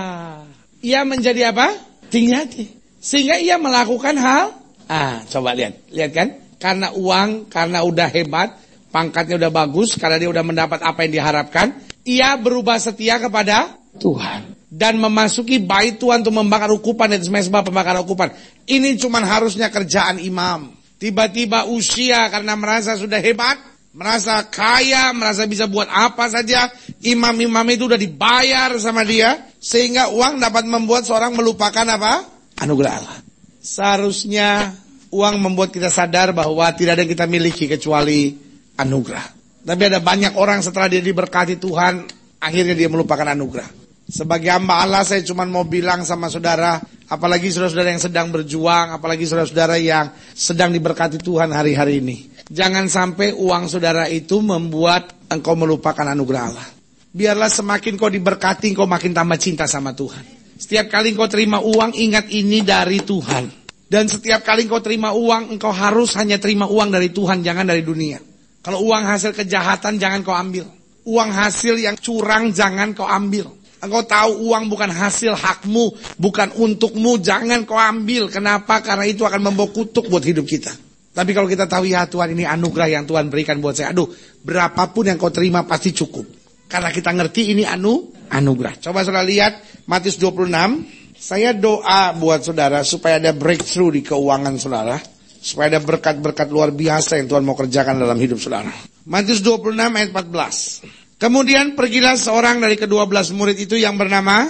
[0.79, 1.75] ia menjadi apa?
[2.07, 2.63] Tinggi hati.
[3.03, 4.55] Sehingga ia melakukan hal,
[4.87, 6.27] ah, coba lihat, lihat kan?
[6.55, 8.55] Karena uang, karena udah hebat,
[8.95, 14.54] pangkatnya udah bagus, karena dia udah mendapat apa yang diharapkan, ia berubah setia kepada Tuhan
[14.75, 18.35] dan memasuki bait Tuhan untuk membakar ukupan dan sebab pembakaran ukupan.
[18.67, 20.75] Ini cuma harusnya kerjaan imam.
[20.99, 23.55] Tiba-tiba usia karena merasa sudah hebat,
[23.95, 26.67] merasa kaya, merasa bisa buat apa saja,
[26.99, 32.27] imam-imam itu udah dibayar sama dia sehingga uang dapat membuat seorang melupakan apa?
[32.59, 33.17] Anugerah Allah.
[33.63, 34.75] Seharusnya
[35.07, 38.35] uang membuat kita sadar bahwa tidak ada yang kita miliki kecuali
[38.75, 39.23] anugerah.
[39.65, 42.03] Tapi ada banyak orang setelah dia diberkati Tuhan,
[42.43, 43.84] akhirnya dia melupakan anugerah.
[44.05, 46.77] Sebagai hamba Allah saya cuma mau bilang sama saudara,
[47.09, 52.17] apalagi saudara-saudara yang sedang berjuang, apalagi saudara-saudara yang sedang diberkati Tuhan hari-hari ini.
[52.45, 56.67] Jangan sampai uang saudara itu membuat engkau melupakan anugerah Allah.
[57.09, 60.21] Biarlah semakin kau diberkati, kau makin tambah cinta sama Tuhan.
[60.53, 63.49] Setiap kali engkau terima uang, ingat ini dari Tuhan.
[63.89, 67.81] Dan setiap kali engkau terima uang, engkau harus hanya terima uang dari Tuhan, jangan dari
[67.81, 68.21] dunia.
[68.61, 70.69] Kalau uang hasil kejahatan, jangan kau ambil.
[71.09, 73.64] Uang hasil yang curang, jangan kau ambil.
[73.85, 78.27] Engkau tahu uang bukan hasil hakmu, bukan untukmu, jangan kau ambil.
[78.33, 78.81] Kenapa?
[78.81, 80.73] Karena itu akan membawa kutuk buat hidup kita.
[81.15, 83.95] Tapi kalau kita tahu ya Tuhan ini anugerah yang Tuhan berikan buat saya.
[83.95, 84.11] Aduh,
[84.43, 86.27] berapapun yang kau terima pasti cukup.
[86.67, 88.83] Karena kita ngerti ini anu anugerah.
[88.83, 91.15] Coba saudara lihat Matius 26.
[91.15, 94.99] Saya doa buat saudara supaya ada breakthrough di keuangan saudara.
[95.39, 98.73] Supaya ada berkat-berkat luar biasa yang Tuhan mau kerjakan dalam hidup saudara.
[99.05, 101.04] Matius 26 ayat 14.
[101.25, 104.45] Kemudian pergilah seorang dari kedua belas murid itu yang bernama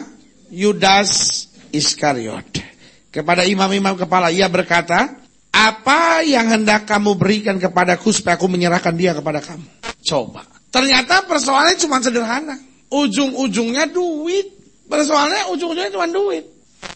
[0.51, 2.51] Yudas Iskariot.
[3.15, 5.23] Kepada imam-imam kepala ia berkata,
[5.55, 9.63] apa yang hendak kamu berikan kepadaku supaya aku menyerahkan dia kepada kamu?
[10.03, 10.43] Coba.
[10.67, 12.59] Ternyata persoalannya cuma sederhana.
[12.91, 14.51] Ujung-ujungnya duit.
[14.91, 16.43] Persoalannya ujung-ujungnya cuma duit.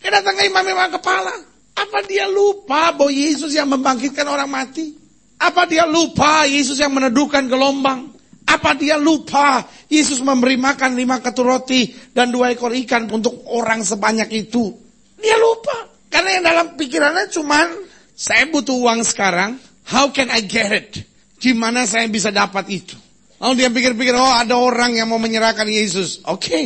[0.04, 1.32] Dia datang ke imam-imam kepala.
[1.80, 4.92] Apa dia lupa bahwa Yesus yang membangkitkan orang mati?
[5.40, 8.19] Apa dia lupa Yesus yang meneduhkan gelombang?
[8.60, 13.88] Apa dia lupa Yesus memberi makan lima ketur roti dan dua ekor ikan untuk orang
[13.88, 14.76] sebanyak itu?
[15.16, 15.88] Dia lupa.
[16.12, 19.56] Karena yang dalam pikirannya cuman saya butuh uang sekarang.
[19.88, 20.92] How can I get it?
[21.40, 23.00] Gimana saya bisa dapat itu?
[23.40, 26.20] Lalu dia pikir-pikir, oh ada orang yang mau menyerahkan Yesus.
[26.28, 26.66] Oke, okay.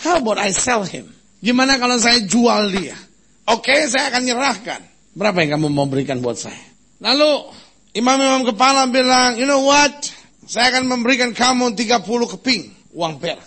[0.00, 1.12] how about I sell him?
[1.44, 2.96] Gimana kalau saya jual dia?
[3.44, 4.80] Oke, okay, saya akan nyerahkan.
[5.12, 6.64] Berapa yang kamu mau berikan buat saya?
[7.04, 7.52] Lalu
[7.92, 9.92] imam-imam kepala bilang, you know what?
[10.44, 12.04] Saya akan memberikan kamu 30
[12.36, 12.62] keping
[12.94, 13.44] uang perak.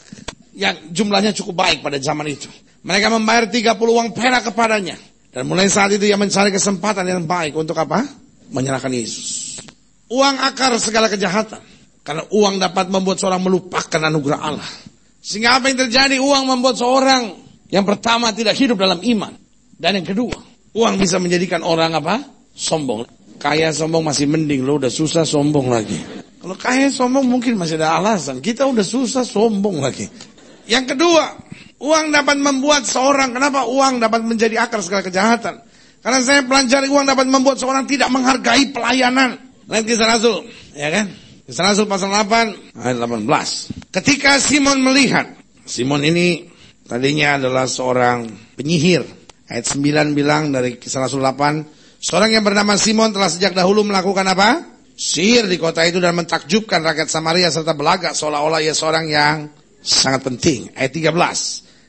[0.57, 2.49] Yang jumlahnya cukup baik pada zaman itu.
[2.81, 4.97] Mereka membayar 30 uang perak kepadanya.
[5.29, 8.01] Dan mulai saat itu ia mencari kesempatan yang baik untuk apa?
[8.49, 9.61] Menyerahkan Yesus.
[10.09, 11.61] Uang akar segala kejahatan.
[12.01, 14.71] Karena uang dapat membuat seorang melupakan anugerah Allah.
[15.19, 16.17] Sehingga apa yang terjadi?
[16.23, 17.35] Uang membuat seorang
[17.67, 19.35] yang pertama tidak hidup dalam iman.
[19.77, 20.33] Dan yang kedua,
[20.73, 22.23] uang bisa menjadikan orang apa?
[22.55, 23.05] Sombong.
[23.37, 26.16] Kaya sombong masih mending, lo udah susah sombong lagi.
[26.37, 28.39] Kalau kaya sombong mungkin masih ada alasan.
[28.39, 30.05] Kita udah susah sombong lagi.
[30.69, 31.33] Yang kedua,
[31.81, 35.63] uang dapat membuat seorang, kenapa uang dapat menjadi akar segala kejahatan?
[36.03, 39.39] Karena saya pelajari uang dapat membuat seorang tidak menghargai pelayanan.
[39.67, 40.47] Lain kisah Rasul,
[40.77, 41.11] ya kan?
[41.43, 43.91] Kisah Rasul pasal 8 ayat 18.
[43.91, 45.27] Ketika Simon melihat,
[45.67, 46.47] Simon ini
[46.87, 49.03] tadinya adalah seorang penyihir.
[49.47, 54.27] Ayat 9 bilang dari Kisah Rasul 8, seorang yang bernama Simon telah sejak dahulu melakukan
[54.27, 54.76] apa?
[54.97, 59.45] Sihir di kota itu dan mentakjubkan rakyat Samaria serta belagak seolah-olah ia seorang yang
[59.77, 60.73] sangat penting.
[60.73, 61.13] Ayat 13.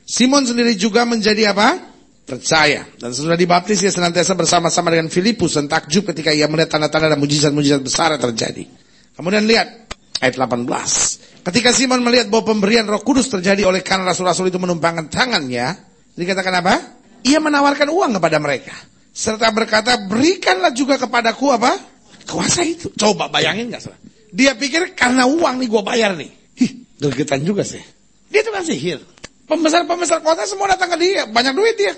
[0.04, 1.80] Simon sendiri juga menjadi apa?
[2.28, 2.84] Percaya.
[3.00, 7.16] Dan sesudah dibaptis ia senantiasa bersama-sama dengan Filipus dan takjub ketika ia melihat tanda-tanda dan
[7.16, 8.68] mujizat-mujizat besar yang terjadi.
[9.16, 9.88] Kemudian lihat
[10.20, 11.48] ayat 18.
[11.48, 15.80] Ketika Simon melihat bahwa pemberian Roh Kudus terjadi oleh karena rasul-rasul itu menumpangkan tangannya,
[16.12, 16.74] dikatakan apa?
[17.24, 18.76] Ia menawarkan uang kepada mereka
[19.18, 21.74] serta berkata, "Berikanlah juga kepadaku apa?
[22.28, 24.00] Kuasa itu." Coba bayangin nggak salah.
[24.28, 26.28] Dia pikir karena uang nih gue bayar nih.
[26.60, 27.80] Hih, gergetan juga sih.
[28.28, 29.00] Dia itu kan sihir.
[29.48, 31.96] Pembesar-pembesar kota semua datang ke dia, banyak duit dia.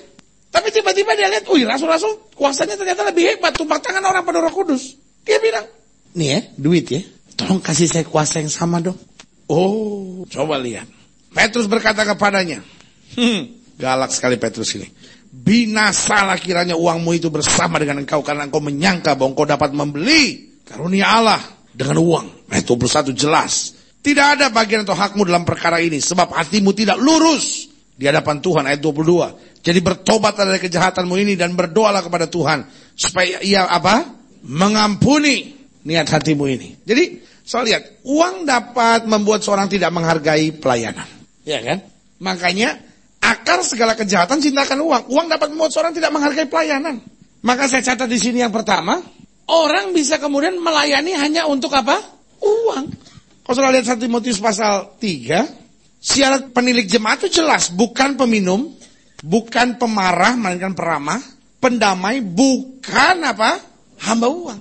[0.50, 4.54] Tapi tiba-tiba dia lihat, wih rasul-rasul kuasanya ternyata lebih hebat, tumpang tangan orang pada roh
[4.54, 4.94] kudus.
[5.26, 5.66] Dia bilang,
[6.14, 7.02] Nih ya, duit ya.
[7.38, 8.98] Tolong kasih saya kuasa yang sama dong.
[9.46, 10.86] Oh, coba lihat.
[11.30, 12.62] Petrus berkata kepadanya.
[13.14, 14.90] Hmm, galak sekali Petrus ini.
[15.30, 21.06] Binasalah kiranya uangmu itu bersama dengan engkau karena engkau menyangka bahwa engkau dapat membeli karunia
[21.06, 21.40] Allah
[21.70, 22.26] dengan uang.
[22.50, 23.78] Ayat 21 jelas.
[24.00, 28.64] Tidak ada bagian atau hakmu dalam perkara ini sebab hatimu tidak lurus di hadapan Tuhan
[28.64, 29.60] ayat 22.
[29.60, 32.64] Jadi bertobat dari kejahatanmu ini dan berdoalah kepada Tuhan
[32.96, 34.08] supaya ia apa?
[34.40, 36.80] Mengampuni niat hatimu ini.
[36.80, 41.04] Jadi, saya lihat, uang dapat membuat seorang tidak menghargai pelayanan.
[41.44, 41.84] Ya kan?
[42.24, 42.80] Makanya,
[43.20, 45.04] akar segala kejahatan cintakan uang.
[45.12, 46.98] Uang dapat membuat seorang tidak menghargai pelayanan.
[47.40, 49.00] Maka saya catat di sini yang pertama,
[49.48, 51.96] orang bisa kemudian melayani hanya untuk apa?
[52.40, 52.92] Uang.
[53.44, 58.72] Kalau sudah lihat 1 Timotius pasal 3, syarat penilik jemaat itu jelas, bukan peminum,
[59.24, 61.20] bukan pemarah, melainkan peramah,
[61.61, 63.61] pendamai, bukan apa?
[64.00, 64.61] Hamba uang.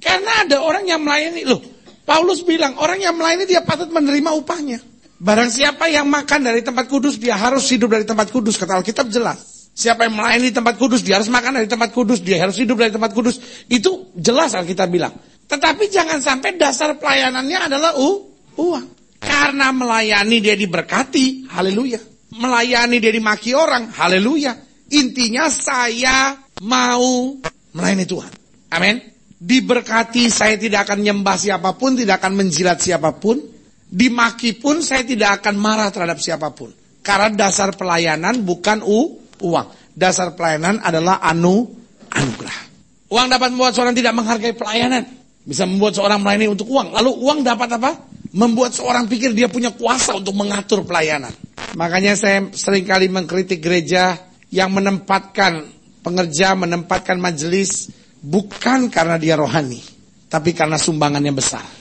[0.00, 1.46] Karena ada orang yang melayani.
[1.46, 1.60] Loh,
[2.06, 4.78] Paulus bilang orang yang melayani dia patut menerima upahnya.
[5.20, 8.56] Barang siapa yang makan dari tempat kudus, dia harus hidup dari tempat kudus.
[8.56, 9.70] Kata Alkitab jelas.
[9.76, 12.88] Siapa yang melayani tempat kudus, dia harus makan dari tempat kudus, dia harus hidup dari
[12.88, 13.36] tempat kudus.
[13.68, 15.12] Itu jelas Alkitab bilang.
[15.44, 18.16] Tetapi jangan sampai dasar pelayanannya adalah uh,
[18.56, 18.86] uang.
[19.20, 22.00] Karena melayani dia diberkati, haleluya.
[22.40, 24.56] Melayani dia dimaki orang, haleluya.
[24.88, 26.32] Intinya saya
[26.64, 27.36] mau
[27.76, 28.32] melayani Tuhan.
[28.72, 33.40] Amin diberkati saya tidak akan nyembah siapa pun, tidak akan menjilat siapa pun,
[33.90, 36.70] dimaki pun saya tidak akan marah terhadap siapa pun.
[37.02, 39.66] Karena dasar pelayanan bukan u, uang.
[39.90, 41.66] Dasar pelayanan adalah anu
[42.14, 42.58] anugerah.
[43.10, 45.02] Uang dapat membuat seorang tidak menghargai pelayanan.
[45.42, 46.94] Bisa membuat seorang melayani untuk uang.
[46.94, 47.90] Lalu uang dapat apa?
[48.30, 51.34] Membuat seorang pikir dia punya kuasa untuk mengatur pelayanan.
[51.74, 54.14] Makanya saya sering kali mengkritik gereja
[54.54, 55.66] yang menempatkan
[56.06, 59.80] pengerja, menempatkan majelis bukan karena dia rohani,
[60.28, 61.79] tapi karena sumbangannya besar.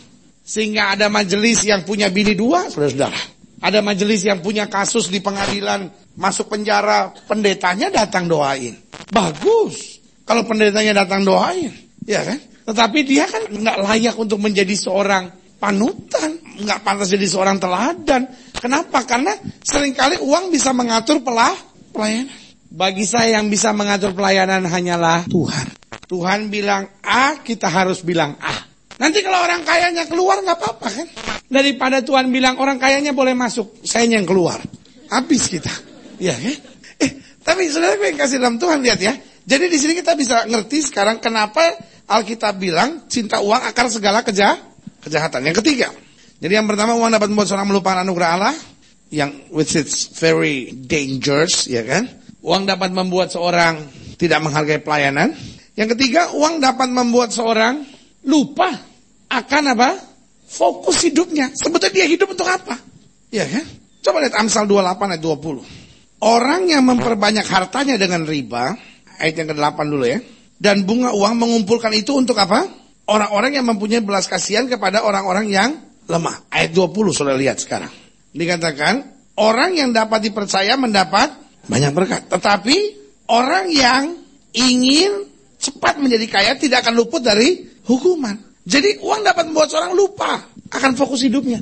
[0.50, 3.38] Sehingga ada majelis yang punya bini dua, saudara-saudara.
[3.62, 8.74] Ada majelis yang punya kasus di pengadilan, masuk penjara, pendetanya datang doain.
[9.14, 10.02] Bagus.
[10.26, 11.70] Kalau pendetanya datang doain,
[12.02, 12.42] ya kan?
[12.66, 15.30] Tetapi dia kan nggak layak untuk menjadi seorang
[15.62, 18.26] panutan, nggak pantas jadi seorang teladan.
[18.58, 19.06] Kenapa?
[19.06, 21.54] Karena sering kali uang bisa mengatur pelah
[21.94, 22.30] pelayanan.
[22.70, 25.68] Bagi saya yang bisa mengatur pelayanan hanyalah Tuhan.
[26.06, 28.69] Tuhan bilang A, kita harus bilang A.
[29.00, 31.08] Nanti kalau orang kayanya keluar nggak apa-apa kan?
[31.48, 34.60] Daripada Tuhan bilang orang kayanya boleh masuk, saya yang keluar.
[35.08, 35.72] Habis kita.
[36.20, 36.54] Ya, ya.
[37.00, 39.16] Eh, tapi saudara gue yang kasih dalam Tuhan lihat ya.
[39.48, 41.64] Jadi di sini kita bisa ngerti sekarang kenapa
[42.12, 44.60] Alkitab bilang cinta uang akar segala keja
[45.00, 45.48] kejahatan.
[45.48, 45.96] Yang ketiga.
[46.44, 48.56] Jadi yang pertama uang dapat membuat seorang melupakan anugerah Allah
[49.16, 52.04] yang which is very dangerous, ya kan?
[52.44, 53.80] Uang dapat membuat seorang
[54.20, 55.34] tidak menghargai pelayanan.
[55.80, 57.88] Yang ketiga, uang dapat membuat seorang
[58.28, 58.89] lupa
[59.30, 59.90] akan apa?
[60.50, 61.54] Fokus hidupnya.
[61.54, 62.76] Sebetulnya dia hidup untuk apa?
[63.30, 63.66] Ya kan?
[64.02, 66.26] Coba lihat Amsal 28 ayat 20.
[66.26, 68.76] Orang yang memperbanyak hartanya dengan riba,
[69.22, 70.20] ayat yang ke-8 dulu ya.
[70.60, 72.68] Dan bunga uang mengumpulkan itu untuk apa?
[73.08, 75.70] Orang-orang yang mempunyai belas kasihan kepada orang-orang yang
[76.10, 76.50] lemah.
[76.52, 77.94] Ayat 20 sudah lihat sekarang.
[78.36, 79.08] Dikatakan,
[79.40, 81.32] orang yang dapat dipercaya mendapat
[81.70, 82.28] banyak berkat.
[82.28, 82.78] Tetapi,
[83.30, 84.20] orang yang
[84.52, 85.30] ingin
[85.62, 88.49] cepat menjadi kaya tidak akan luput dari hukuman.
[88.70, 91.58] Jadi uang dapat membuat seorang lupa akan fokus hidupnya.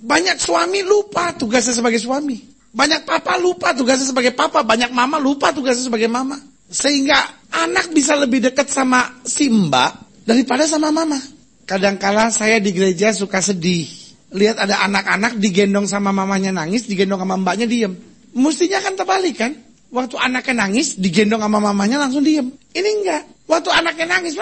[0.00, 2.36] Banyak suami lupa tugasnya sebagai suami.
[2.70, 4.60] Banyak papa lupa tugasnya sebagai papa.
[4.60, 6.36] Banyak mama lupa tugasnya sebagai mama.
[6.68, 7.16] Sehingga
[7.50, 11.16] anak bisa lebih dekat sama si mbak daripada sama mama.
[11.64, 13.88] Kadangkala saya di gereja suka sedih.
[14.30, 17.96] Lihat ada anak-anak digendong sama mamanya nangis, digendong sama mbaknya diem.
[18.30, 19.52] Mestinya kan terbalik kan?
[19.90, 22.54] Waktu anaknya nangis, digendong sama mamanya langsung diem.
[22.70, 23.22] Ini enggak.
[23.50, 24.38] Waktu anaknya nangis,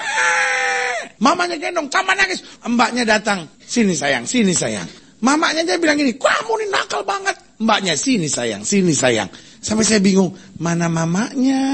[1.16, 2.44] mamanya gendong, sama nangis.
[2.60, 4.84] Mbaknya datang, sini sayang, sini sayang.
[5.24, 7.32] Mamanya dia bilang gini, kamu ini nakal banget.
[7.56, 9.32] Mbaknya, sini sayang, sini sayang.
[9.64, 11.64] Sampai saya bingung, mana mamanya,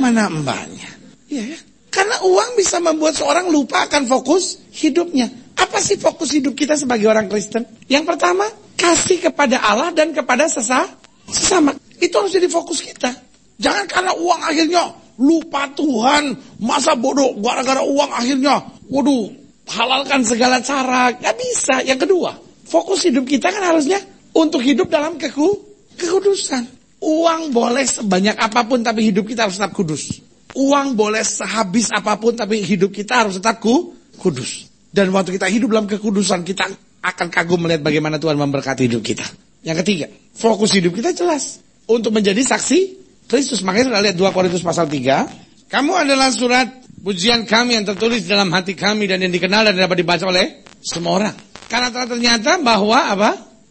[0.00, 0.88] mana mbaknya.
[1.28, 1.58] Ya, ya.
[1.92, 5.30] Karena uang bisa membuat seorang lupa akan fokus hidupnya.
[5.54, 7.62] Apa sih fokus hidup kita sebagai orang Kristen?
[7.86, 10.90] Yang pertama, kasih kepada Allah dan kepada sesama.
[11.28, 11.76] sesama.
[12.00, 13.14] Itu harus jadi fokus kita.
[13.62, 19.30] Jangan karena uang akhirnya lupa Tuhan, masa bodoh gara-gara uang akhirnya, waduh,
[19.68, 21.80] halalkan segala cara, gak bisa.
[21.86, 24.02] Yang kedua, fokus hidup kita kan harusnya
[24.34, 25.62] untuk hidup dalam keku,
[25.96, 26.66] kekudusan.
[27.04, 30.24] Uang boleh sebanyak apa pun tapi hidup kita harus tetap kudus.
[30.56, 34.72] Uang boleh sehabis apa pun tapi hidup kita harus tetap ku, kudus.
[34.88, 36.70] Dan waktu kita hidup dalam kekudusan kita
[37.04, 39.26] akan kagum melihat bagaimana Tuhan memberkati hidup kita.
[39.66, 43.64] Yang ketiga, fokus hidup kita jelas untuk menjadi saksi Kristus.
[43.64, 45.70] Makanya sudah lihat 2 Korintus pasal 3.
[45.70, 50.00] Kamu adalah surat pujian kami yang tertulis dalam hati kami dan yang dikenal dan dapat
[50.00, 51.34] dibaca oleh semua orang.
[51.66, 53.30] Karena ternyata bahwa apa?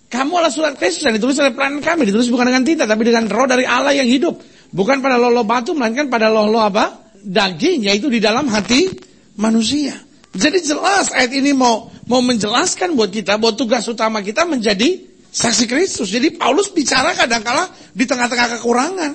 [0.10, 2.06] Kamu adalah surat Kristus yang ditulis oleh pelayanan kami.
[2.10, 4.38] Ditulis bukan dengan tinta, tapi dengan roh dari Allah yang hidup.
[4.74, 7.14] Bukan pada lolo batu, melainkan pada lolo apa?
[7.24, 8.90] Daging, yaitu di dalam hati
[9.38, 9.98] manusia.
[10.34, 15.66] Jadi jelas ayat ini mau mau menjelaskan buat kita bahwa tugas utama kita menjadi saksi
[15.70, 16.10] Kristus.
[16.10, 19.12] Jadi Paulus bicara kadang-kala di tengah-tengah kekurangan.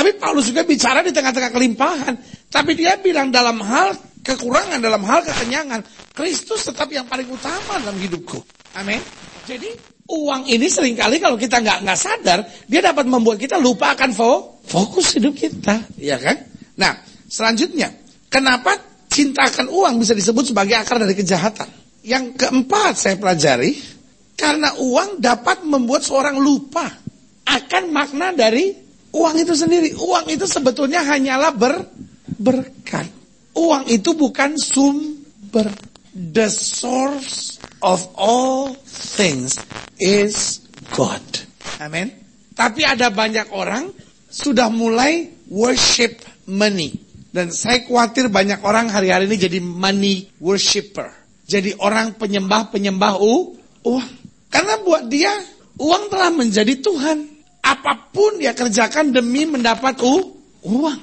[0.00, 2.16] Tapi Paulus juga bicara di tengah-tengah kelimpahan.
[2.48, 3.92] Tapi dia bilang dalam hal
[4.24, 5.84] kekurangan, dalam hal kekenyangan,
[6.16, 8.40] Kristus tetap yang paling utama dalam hidupku.
[8.80, 8.96] Amin.
[9.44, 9.68] Jadi
[10.08, 14.16] uang ini sering kali kalau kita nggak nggak sadar, dia dapat membuat kita lupa akan
[14.16, 16.48] fo fokus hidup kita, ya kan?
[16.80, 16.96] Nah,
[17.28, 17.92] selanjutnya,
[18.32, 18.80] kenapa
[19.12, 21.68] cinta akan uang bisa disebut sebagai akar dari kejahatan?
[22.00, 23.76] Yang keempat saya pelajari,
[24.32, 26.88] karena uang dapat membuat seorang lupa
[27.44, 28.79] akan makna dari
[29.10, 31.82] Uang itu sendiri, uang itu sebetulnya hanyalah ber,
[32.38, 33.10] berkat.
[33.58, 35.66] Uang itu bukan sumber.
[36.10, 39.58] The source of all things
[39.98, 40.62] is
[40.94, 41.22] God.
[41.82, 42.10] Amin.
[42.54, 43.90] Tapi ada banyak orang
[44.30, 46.94] sudah mulai worship money.
[47.30, 51.14] Dan saya khawatir banyak orang hari-hari ini jadi money worshipper.
[51.46, 53.14] Jadi orang penyembah-penyembah
[53.86, 54.10] uang.
[54.50, 55.30] Karena buat dia,
[55.78, 60.24] uang telah menjadi Tuhan apa pun dia kerjakan demi mendapat uh,
[60.64, 61.00] uang.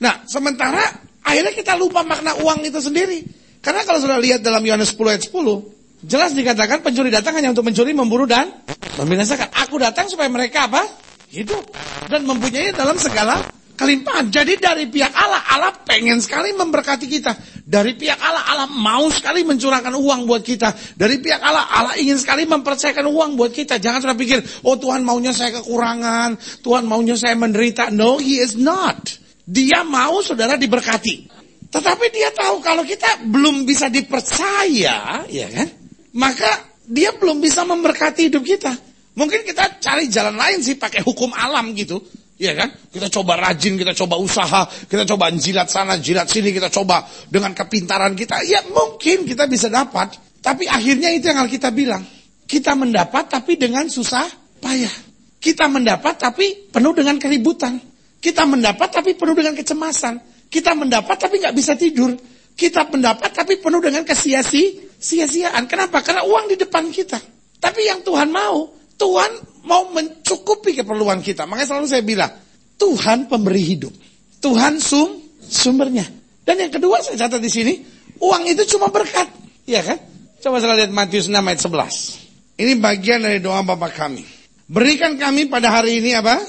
[0.00, 0.82] Nah, sementara
[1.22, 3.22] akhirnya kita lupa makna uang itu sendiri.
[3.60, 7.68] Karena kalau sudah lihat dalam Yohanes 10 ayat 10, jelas dikatakan pencuri datang hanya untuk
[7.68, 8.48] mencuri, memburu dan
[8.96, 9.52] membinasakan.
[9.68, 10.82] Aku datang supaya mereka apa?
[11.30, 11.62] Hidup
[12.08, 13.44] dan mempunyai dalam segala
[13.80, 14.28] kelimpahan.
[14.28, 17.32] Jadi dari pihak Allah, Allah pengen sekali memberkati kita.
[17.64, 20.76] Dari pihak Allah, Allah mau sekali mencurahkan uang buat kita.
[21.00, 23.80] Dari pihak Allah, Allah ingin sekali mempercayakan uang buat kita.
[23.80, 27.88] Jangan sudah pikir, oh Tuhan maunya saya kekurangan, Tuhan maunya saya menderita.
[27.88, 29.16] No, He is not.
[29.48, 31.32] Dia mau saudara diberkati.
[31.72, 35.68] Tetapi dia tahu kalau kita belum bisa dipercaya, ya kan?
[36.12, 36.50] Maka
[36.84, 38.74] dia belum bisa memberkati hidup kita.
[39.14, 42.02] Mungkin kita cari jalan lain sih pakai hukum alam gitu.
[42.40, 42.72] Iya kan?
[42.88, 47.52] Kita coba rajin, kita coba usaha, kita coba jilat sana, jilat sini, kita coba dengan
[47.52, 48.40] kepintaran kita.
[48.48, 50.16] Ya mungkin kita bisa dapat.
[50.40, 52.00] Tapi akhirnya itu yang kita bilang.
[52.48, 54.24] Kita mendapat tapi dengan susah
[54.56, 54.90] payah.
[55.36, 57.76] Kita mendapat tapi penuh dengan keributan.
[58.16, 60.48] Kita mendapat tapi penuh dengan kecemasan.
[60.48, 62.16] Kita mendapat tapi nggak bisa tidur.
[62.56, 65.68] Kita mendapat tapi penuh dengan kesia-siaan.
[65.68, 66.00] Kenapa?
[66.00, 67.20] Karena uang di depan kita.
[67.60, 71.44] Tapi yang Tuhan mau, Tuhan mau mencukupi keperluan kita.
[71.44, 72.32] Makanya selalu saya bilang,
[72.80, 73.92] Tuhan pemberi hidup.
[74.40, 76.08] Tuhan sum sumbernya.
[76.46, 77.74] Dan yang kedua saya catat di sini,
[78.20, 79.28] uang itu cuma berkat.
[79.68, 79.98] Iya kan?
[80.40, 82.60] Coba saya lihat Matius 6 ayat 11.
[82.60, 84.24] Ini bagian dari doa Bapak kami.
[84.70, 86.40] Berikan kami pada hari ini apa?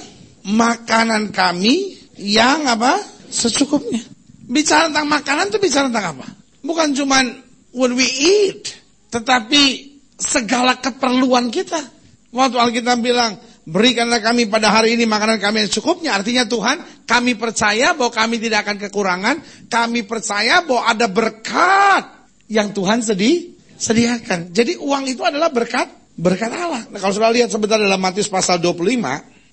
[0.47, 2.99] Makanan kami yang apa?
[3.27, 3.99] Secukupnya.
[4.47, 6.27] Bicara tentang makanan itu bicara tentang apa?
[6.63, 7.23] Bukan cuma
[7.75, 8.71] when we eat.
[9.11, 9.63] Tetapi
[10.19, 11.79] segala keperluan kita.
[12.31, 13.35] Waktu Alkitab bilang,
[13.67, 16.15] berikanlah kami pada hari ini makanan kami yang cukupnya.
[16.15, 19.35] Artinya Tuhan, kami percaya bahwa kami tidak akan kekurangan.
[19.67, 22.03] Kami percaya bahwa ada berkat
[22.47, 24.55] yang Tuhan sedih sediakan.
[24.55, 26.87] Jadi uang itu adalah berkat berkat Allah.
[26.87, 29.01] Nah, kalau sudah lihat sebentar dalam Matius pasal 25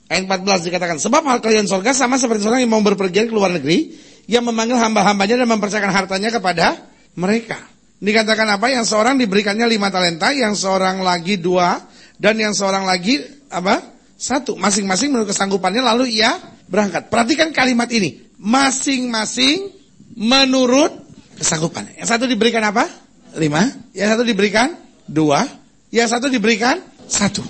[0.07, 3.55] ayat 14 dikatakan, sebab hal kalian surga sama seperti seorang yang mau berpergian ke luar
[3.57, 3.97] negeri
[4.29, 6.77] yang memanggil hamba-hambanya dan mempercayakan hartanya kepada
[7.17, 7.59] mereka.
[7.99, 8.71] Dikatakan apa?
[8.71, 11.83] Yang seorang diberikannya lima talenta, yang seorang lagi dua,
[12.19, 13.95] dan yang seorang lagi apa?
[14.19, 14.59] Satu.
[14.59, 16.35] Masing-masing menurut kesanggupannya lalu ia
[16.67, 17.07] berangkat.
[17.07, 18.19] Perhatikan kalimat ini.
[18.43, 19.71] Masing-masing
[20.19, 20.91] menurut
[21.39, 22.03] kesanggupannya.
[22.03, 23.09] Yang satu diberikan apa?
[23.37, 24.73] lima, yang satu diberikan
[25.05, 25.45] dua,
[25.93, 27.45] yang satu diberikan satu.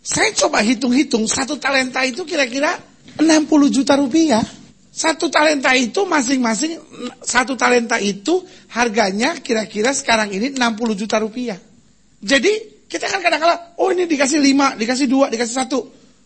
[0.00, 2.80] Saya coba hitung-hitung, satu talenta itu kira-kira
[3.20, 4.42] 60 juta rupiah.
[4.90, 6.74] Satu talenta itu masing-masing,
[7.22, 8.42] satu talenta itu
[8.74, 11.60] harganya kira-kira sekarang ini 60 juta rupiah.
[12.18, 15.78] Jadi kita kan kadang-kadang, oh ini dikasih lima, dikasih dua, dikasih satu.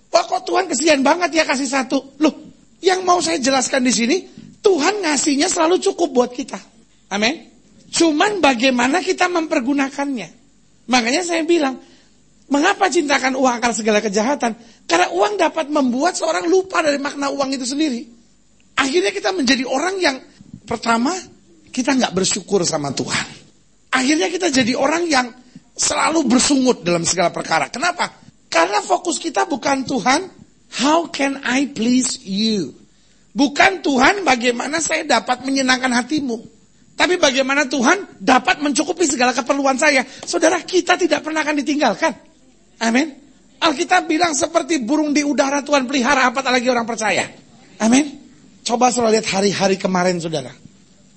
[0.09, 2.17] Wah kok Tuhan kesian banget ya kasih satu.
[2.25, 2.33] Loh,
[2.81, 4.17] yang mau saya jelaskan di sini,
[4.65, 6.57] Tuhan ngasihnya selalu cukup buat kita.
[7.13, 7.53] Amin.
[7.93, 10.29] Cuman bagaimana kita mempergunakannya.
[10.89, 11.77] Makanya saya bilang,
[12.49, 14.57] mengapa cintakan uang akal segala kejahatan?
[14.89, 18.09] Karena uang dapat membuat seorang lupa dari makna uang itu sendiri.
[18.81, 20.17] Akhirnya kita menjadi orang yang
[20.65, 21.13] pertama
[21.69, 23.27] kita nggak bersyukur sama Tuhan.
[23.93, 25.29] Akhirnya kita jadi orang yang
[25.75, 27.69] selalu bersungut dalam segala perkara.
[27.69, 28.11] Kenapa?
[28.47, 30.31] Karena fokus kita bukan Tuhan,
[30.79, 32.79] how can I please you?
[33.35, 36.39] Bukan Tuhan bagaimana saya dapat menyenangkan hatimu.
[36.95, 40.07] Tapi bagaimana Tuhan dapat mencukupi segala keperluan saya.
[40.07, 42.15] Saudara, kita tidak pernah akan ditinggalkan.
[42.79, 43.19] Amin.
[43.59, 47.27] Alkitab bilang seperti burung di udara Tuhan pelihara, apalagi orang percaya.
[47.83, 48.23] Amin.
[48.63, 50.55] Coba saudara lihat hari-hari kemarin saudara.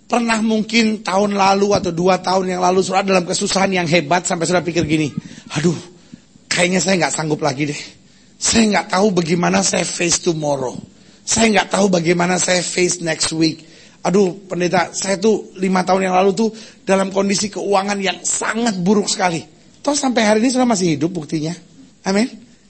[0.08, 4.48] Pernah mungkin tahun lalu atau dua tahun yang lalu saudara dalam kesusahan yang hebat sampai
[4.48, 5.12] saudara pikir gini.
[5.60, 5.76] Aduh,
[6.48, 7.82] kayaknya saya nggak sanggup lagi deh.
[8.40, 10.78] Saya nggak tahu bagaimana saya face tomorrow.
[11.28, 13.66] Saya nggak tahu bagaimana saya face next week.
[14.06, 16.50] Aduh pendeta saya tuh lima tahun yang lalu tuh
[16.86, 19.42] dalam kondisi keuangan yang sangat buruk sekali.
[19.82, 21.52] Toh sampai hari ini sudah masih hidup buktinya.
[22.06, 22.30] Amin.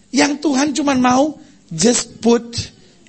[0.09, 1.35] Yang Tuhan cuma mau
[1.69, 2.47] just put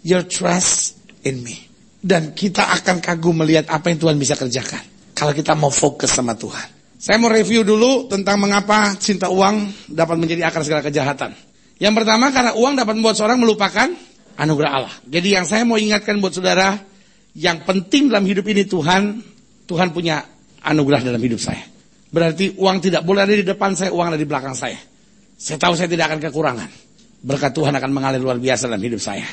[0.02, 1.67] your trust in me.
[1.98, 4.82] Dan kita akan kagum melihat apa yang Tuhan bisa kerjakan.
[5.18, 6.78] Kalau kita mau fokus sama Tuhan.
[6.98, 11.30] Saya mau review dulu tentang mengapa cinta uang dapat menjadi akar segala kejahatan.
[11.78, 13.86] Yang pertama karena uang dapat membuat seorang melupakan
[14.34, 14.94] anugerah Allah.
[15.06, 16.74] Jadi yang saya mau ingatkan buat saudara,
[17.38, 19.22] yang penting dalam hidup ini Tuhan,
[19.66, 20.26] Tuhan punya
[20.62, 21.62] anugerah dalam hidup saya.
[22.10, 24.78] Berarti uang tidak boleh ada di depan saya, uang ada di belakang saya.
[25.38, 26.70] Saya tahu saya tidak akan kekurangan.
[27.22, 29.26] Berkat Tuhan akan mengalir luar biasa dalam hidup saya.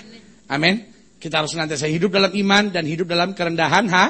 [0.54, 0.94] Amin.
[1.19, 4.06] Kita harus nanti saya hidup dalam iman dan hidup dalam kerendahan ha?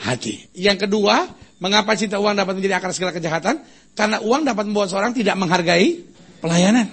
[0.00, 0.50] hati.
[0.54, 1.28] Yang kedua,
[1.62, 3.62] mengapa cinta uang dapat menjadi akar segala kejahatan?
[3.94, 6.02] Karena uang dapat membuat seorang tidak menghargai
[6.42, 6.90] pelayanan.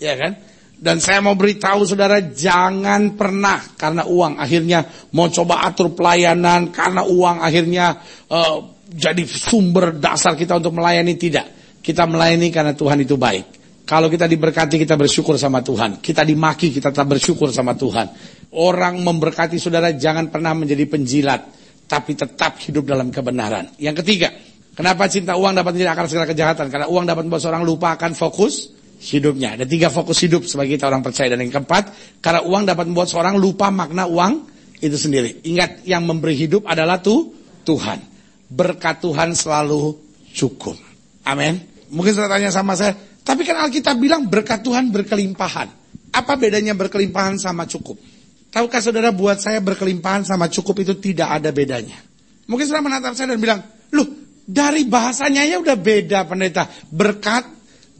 [0.00, 0.32] Ya kan?
[0.78, 7.02] Dan saya mau beritahu saudara jangan pernah karena uang akhirnya mau coba atur pelayanan karena
[7.02, 7.98] uang akhirnya
[8.30, 11.50] uh, jadi sumber dasar kita untuk melayani tidak.
[11.82, 13.57] Kita melayani karena Tuhan itu baik.
[13.88, 16.04] Kalau kita diberkati kita bersyukur sama Tuhan.
[16.04, 18.12] Kita dimaki kita tetap bersyukur sama Tuhan.
[18.52, 21.40] Orang memberkati saudara jangan pernah menjadi penjilat.
[21.88, 23.72] Tapi tetap hidup dalam kebenaran.
[23.80, 24.28] Yang ketiga,
[24.76, 26.68] kenapa cinta uang dapat menjadi akar segala kejahatan?
[26.68, 29.56] Karena uang dapat membuat seorang lupa akan fokus hidupnya.
[29.56, 31.32] Ada tiga fokus hidup sebagai kita orang percaya.
[31.32, 31.88] Dan yang keempat,
[32.20, 34.52] karena uang dapat membuat seorang lupa makna uang
[34.84, 35.40] itu sendiri.
[35.48, 37.32] Ingat, yang memberi hidup adalah tuh
[37.64, 38.04] Tuhan.
[38.52, 39.96] Berkat Tuhan selalu
[40.36, 40.76] cukup.
[41.24, 41.56] Amin.
[41.88, 42.92] Mungkin saya tanya sama saya,
[43.28, 45.68] tapi kan Alkitab bilang berkat Tuhan berkelimpahan.
[46.16, 48.00] Apa bedanya berkelimpahan sama cukup?
[48.48, 52.00] Tahukah saudara buat saya berkelimpahan sama cukup itu tidak ada bedanya.
[52.48, 53.60] Mungkin saudara menatap saya dan bilang,
[53.92, 54.08] loh
[54.48, 56.72] dari bahasanya ya udah beda pendeta.
[56.88, 57.44] Berkat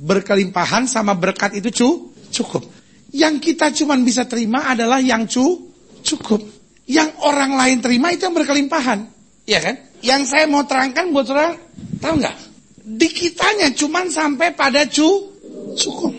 [0.00, 1.88] berkelimpahan sama berkat itu cu,
[2.32, 2.64] cukup.
[3.12, 5.68] Yang kita cuma bisa terima adalah yang cu,
[6.00, 6.40] cukup.
[6.88, 9.04] Yang orang lain terima itu yang berkelimpahan.
[9.44, 9.74] Iya kan?
[10.00, 11.52] Yang saya mau terangkan buat saudara,
[12.00, 12.47] tahu nggak?
[12.88, 15.28] Di kitanya cuma sampai pada cu,
[15.76, 16.16] cukup.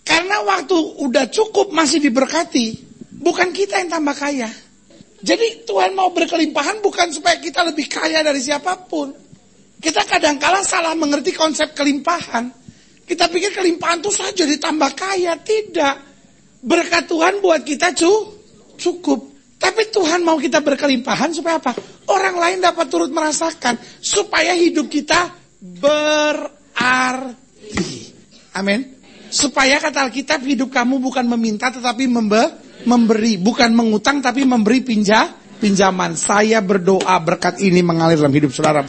[0.00, 0.72] Karena waktu
[1.04, 2.72] udah cukup masih diberkati,
[3.20, 4.48] bukan kita yang tambah kaya.
[5.20, 9.12] Jadi Tuhan mau berkelimpahan bukan supaya kita lebih kaya dari siapa pun.
[9.76, 12.48] Kita kadang-kala salah mengerti konsep kelimpahan.
[13.04, 15.36] Kita pikir kelimpahan itu saja ditambah kaya.
[15.36, 15.96] Tidak.
[16.64, 18.12] Berkat Tuhan buat kita cu
[18.80, 19.36] cukup.
[19.56, 21.76] Tapi Tuhan mau kita berkelimpahan supaya apa?
[22.08, 23.76] Orang lain dapat turut merasakan.
[24.00, 27.36] Supaya hidup kita berarti.
[28.56, 28.96] Amin.
[29.26, 33.36] Supaya kata Alkitab hidup kamu bukan meminta tetapi membe memberi.
[33.36, 36.14] Bukan mengutang tapi memberi pinja pinjaman.
[36.16, 38.86] Saya berdoa berkat ini mengalir dalam hidup saudara.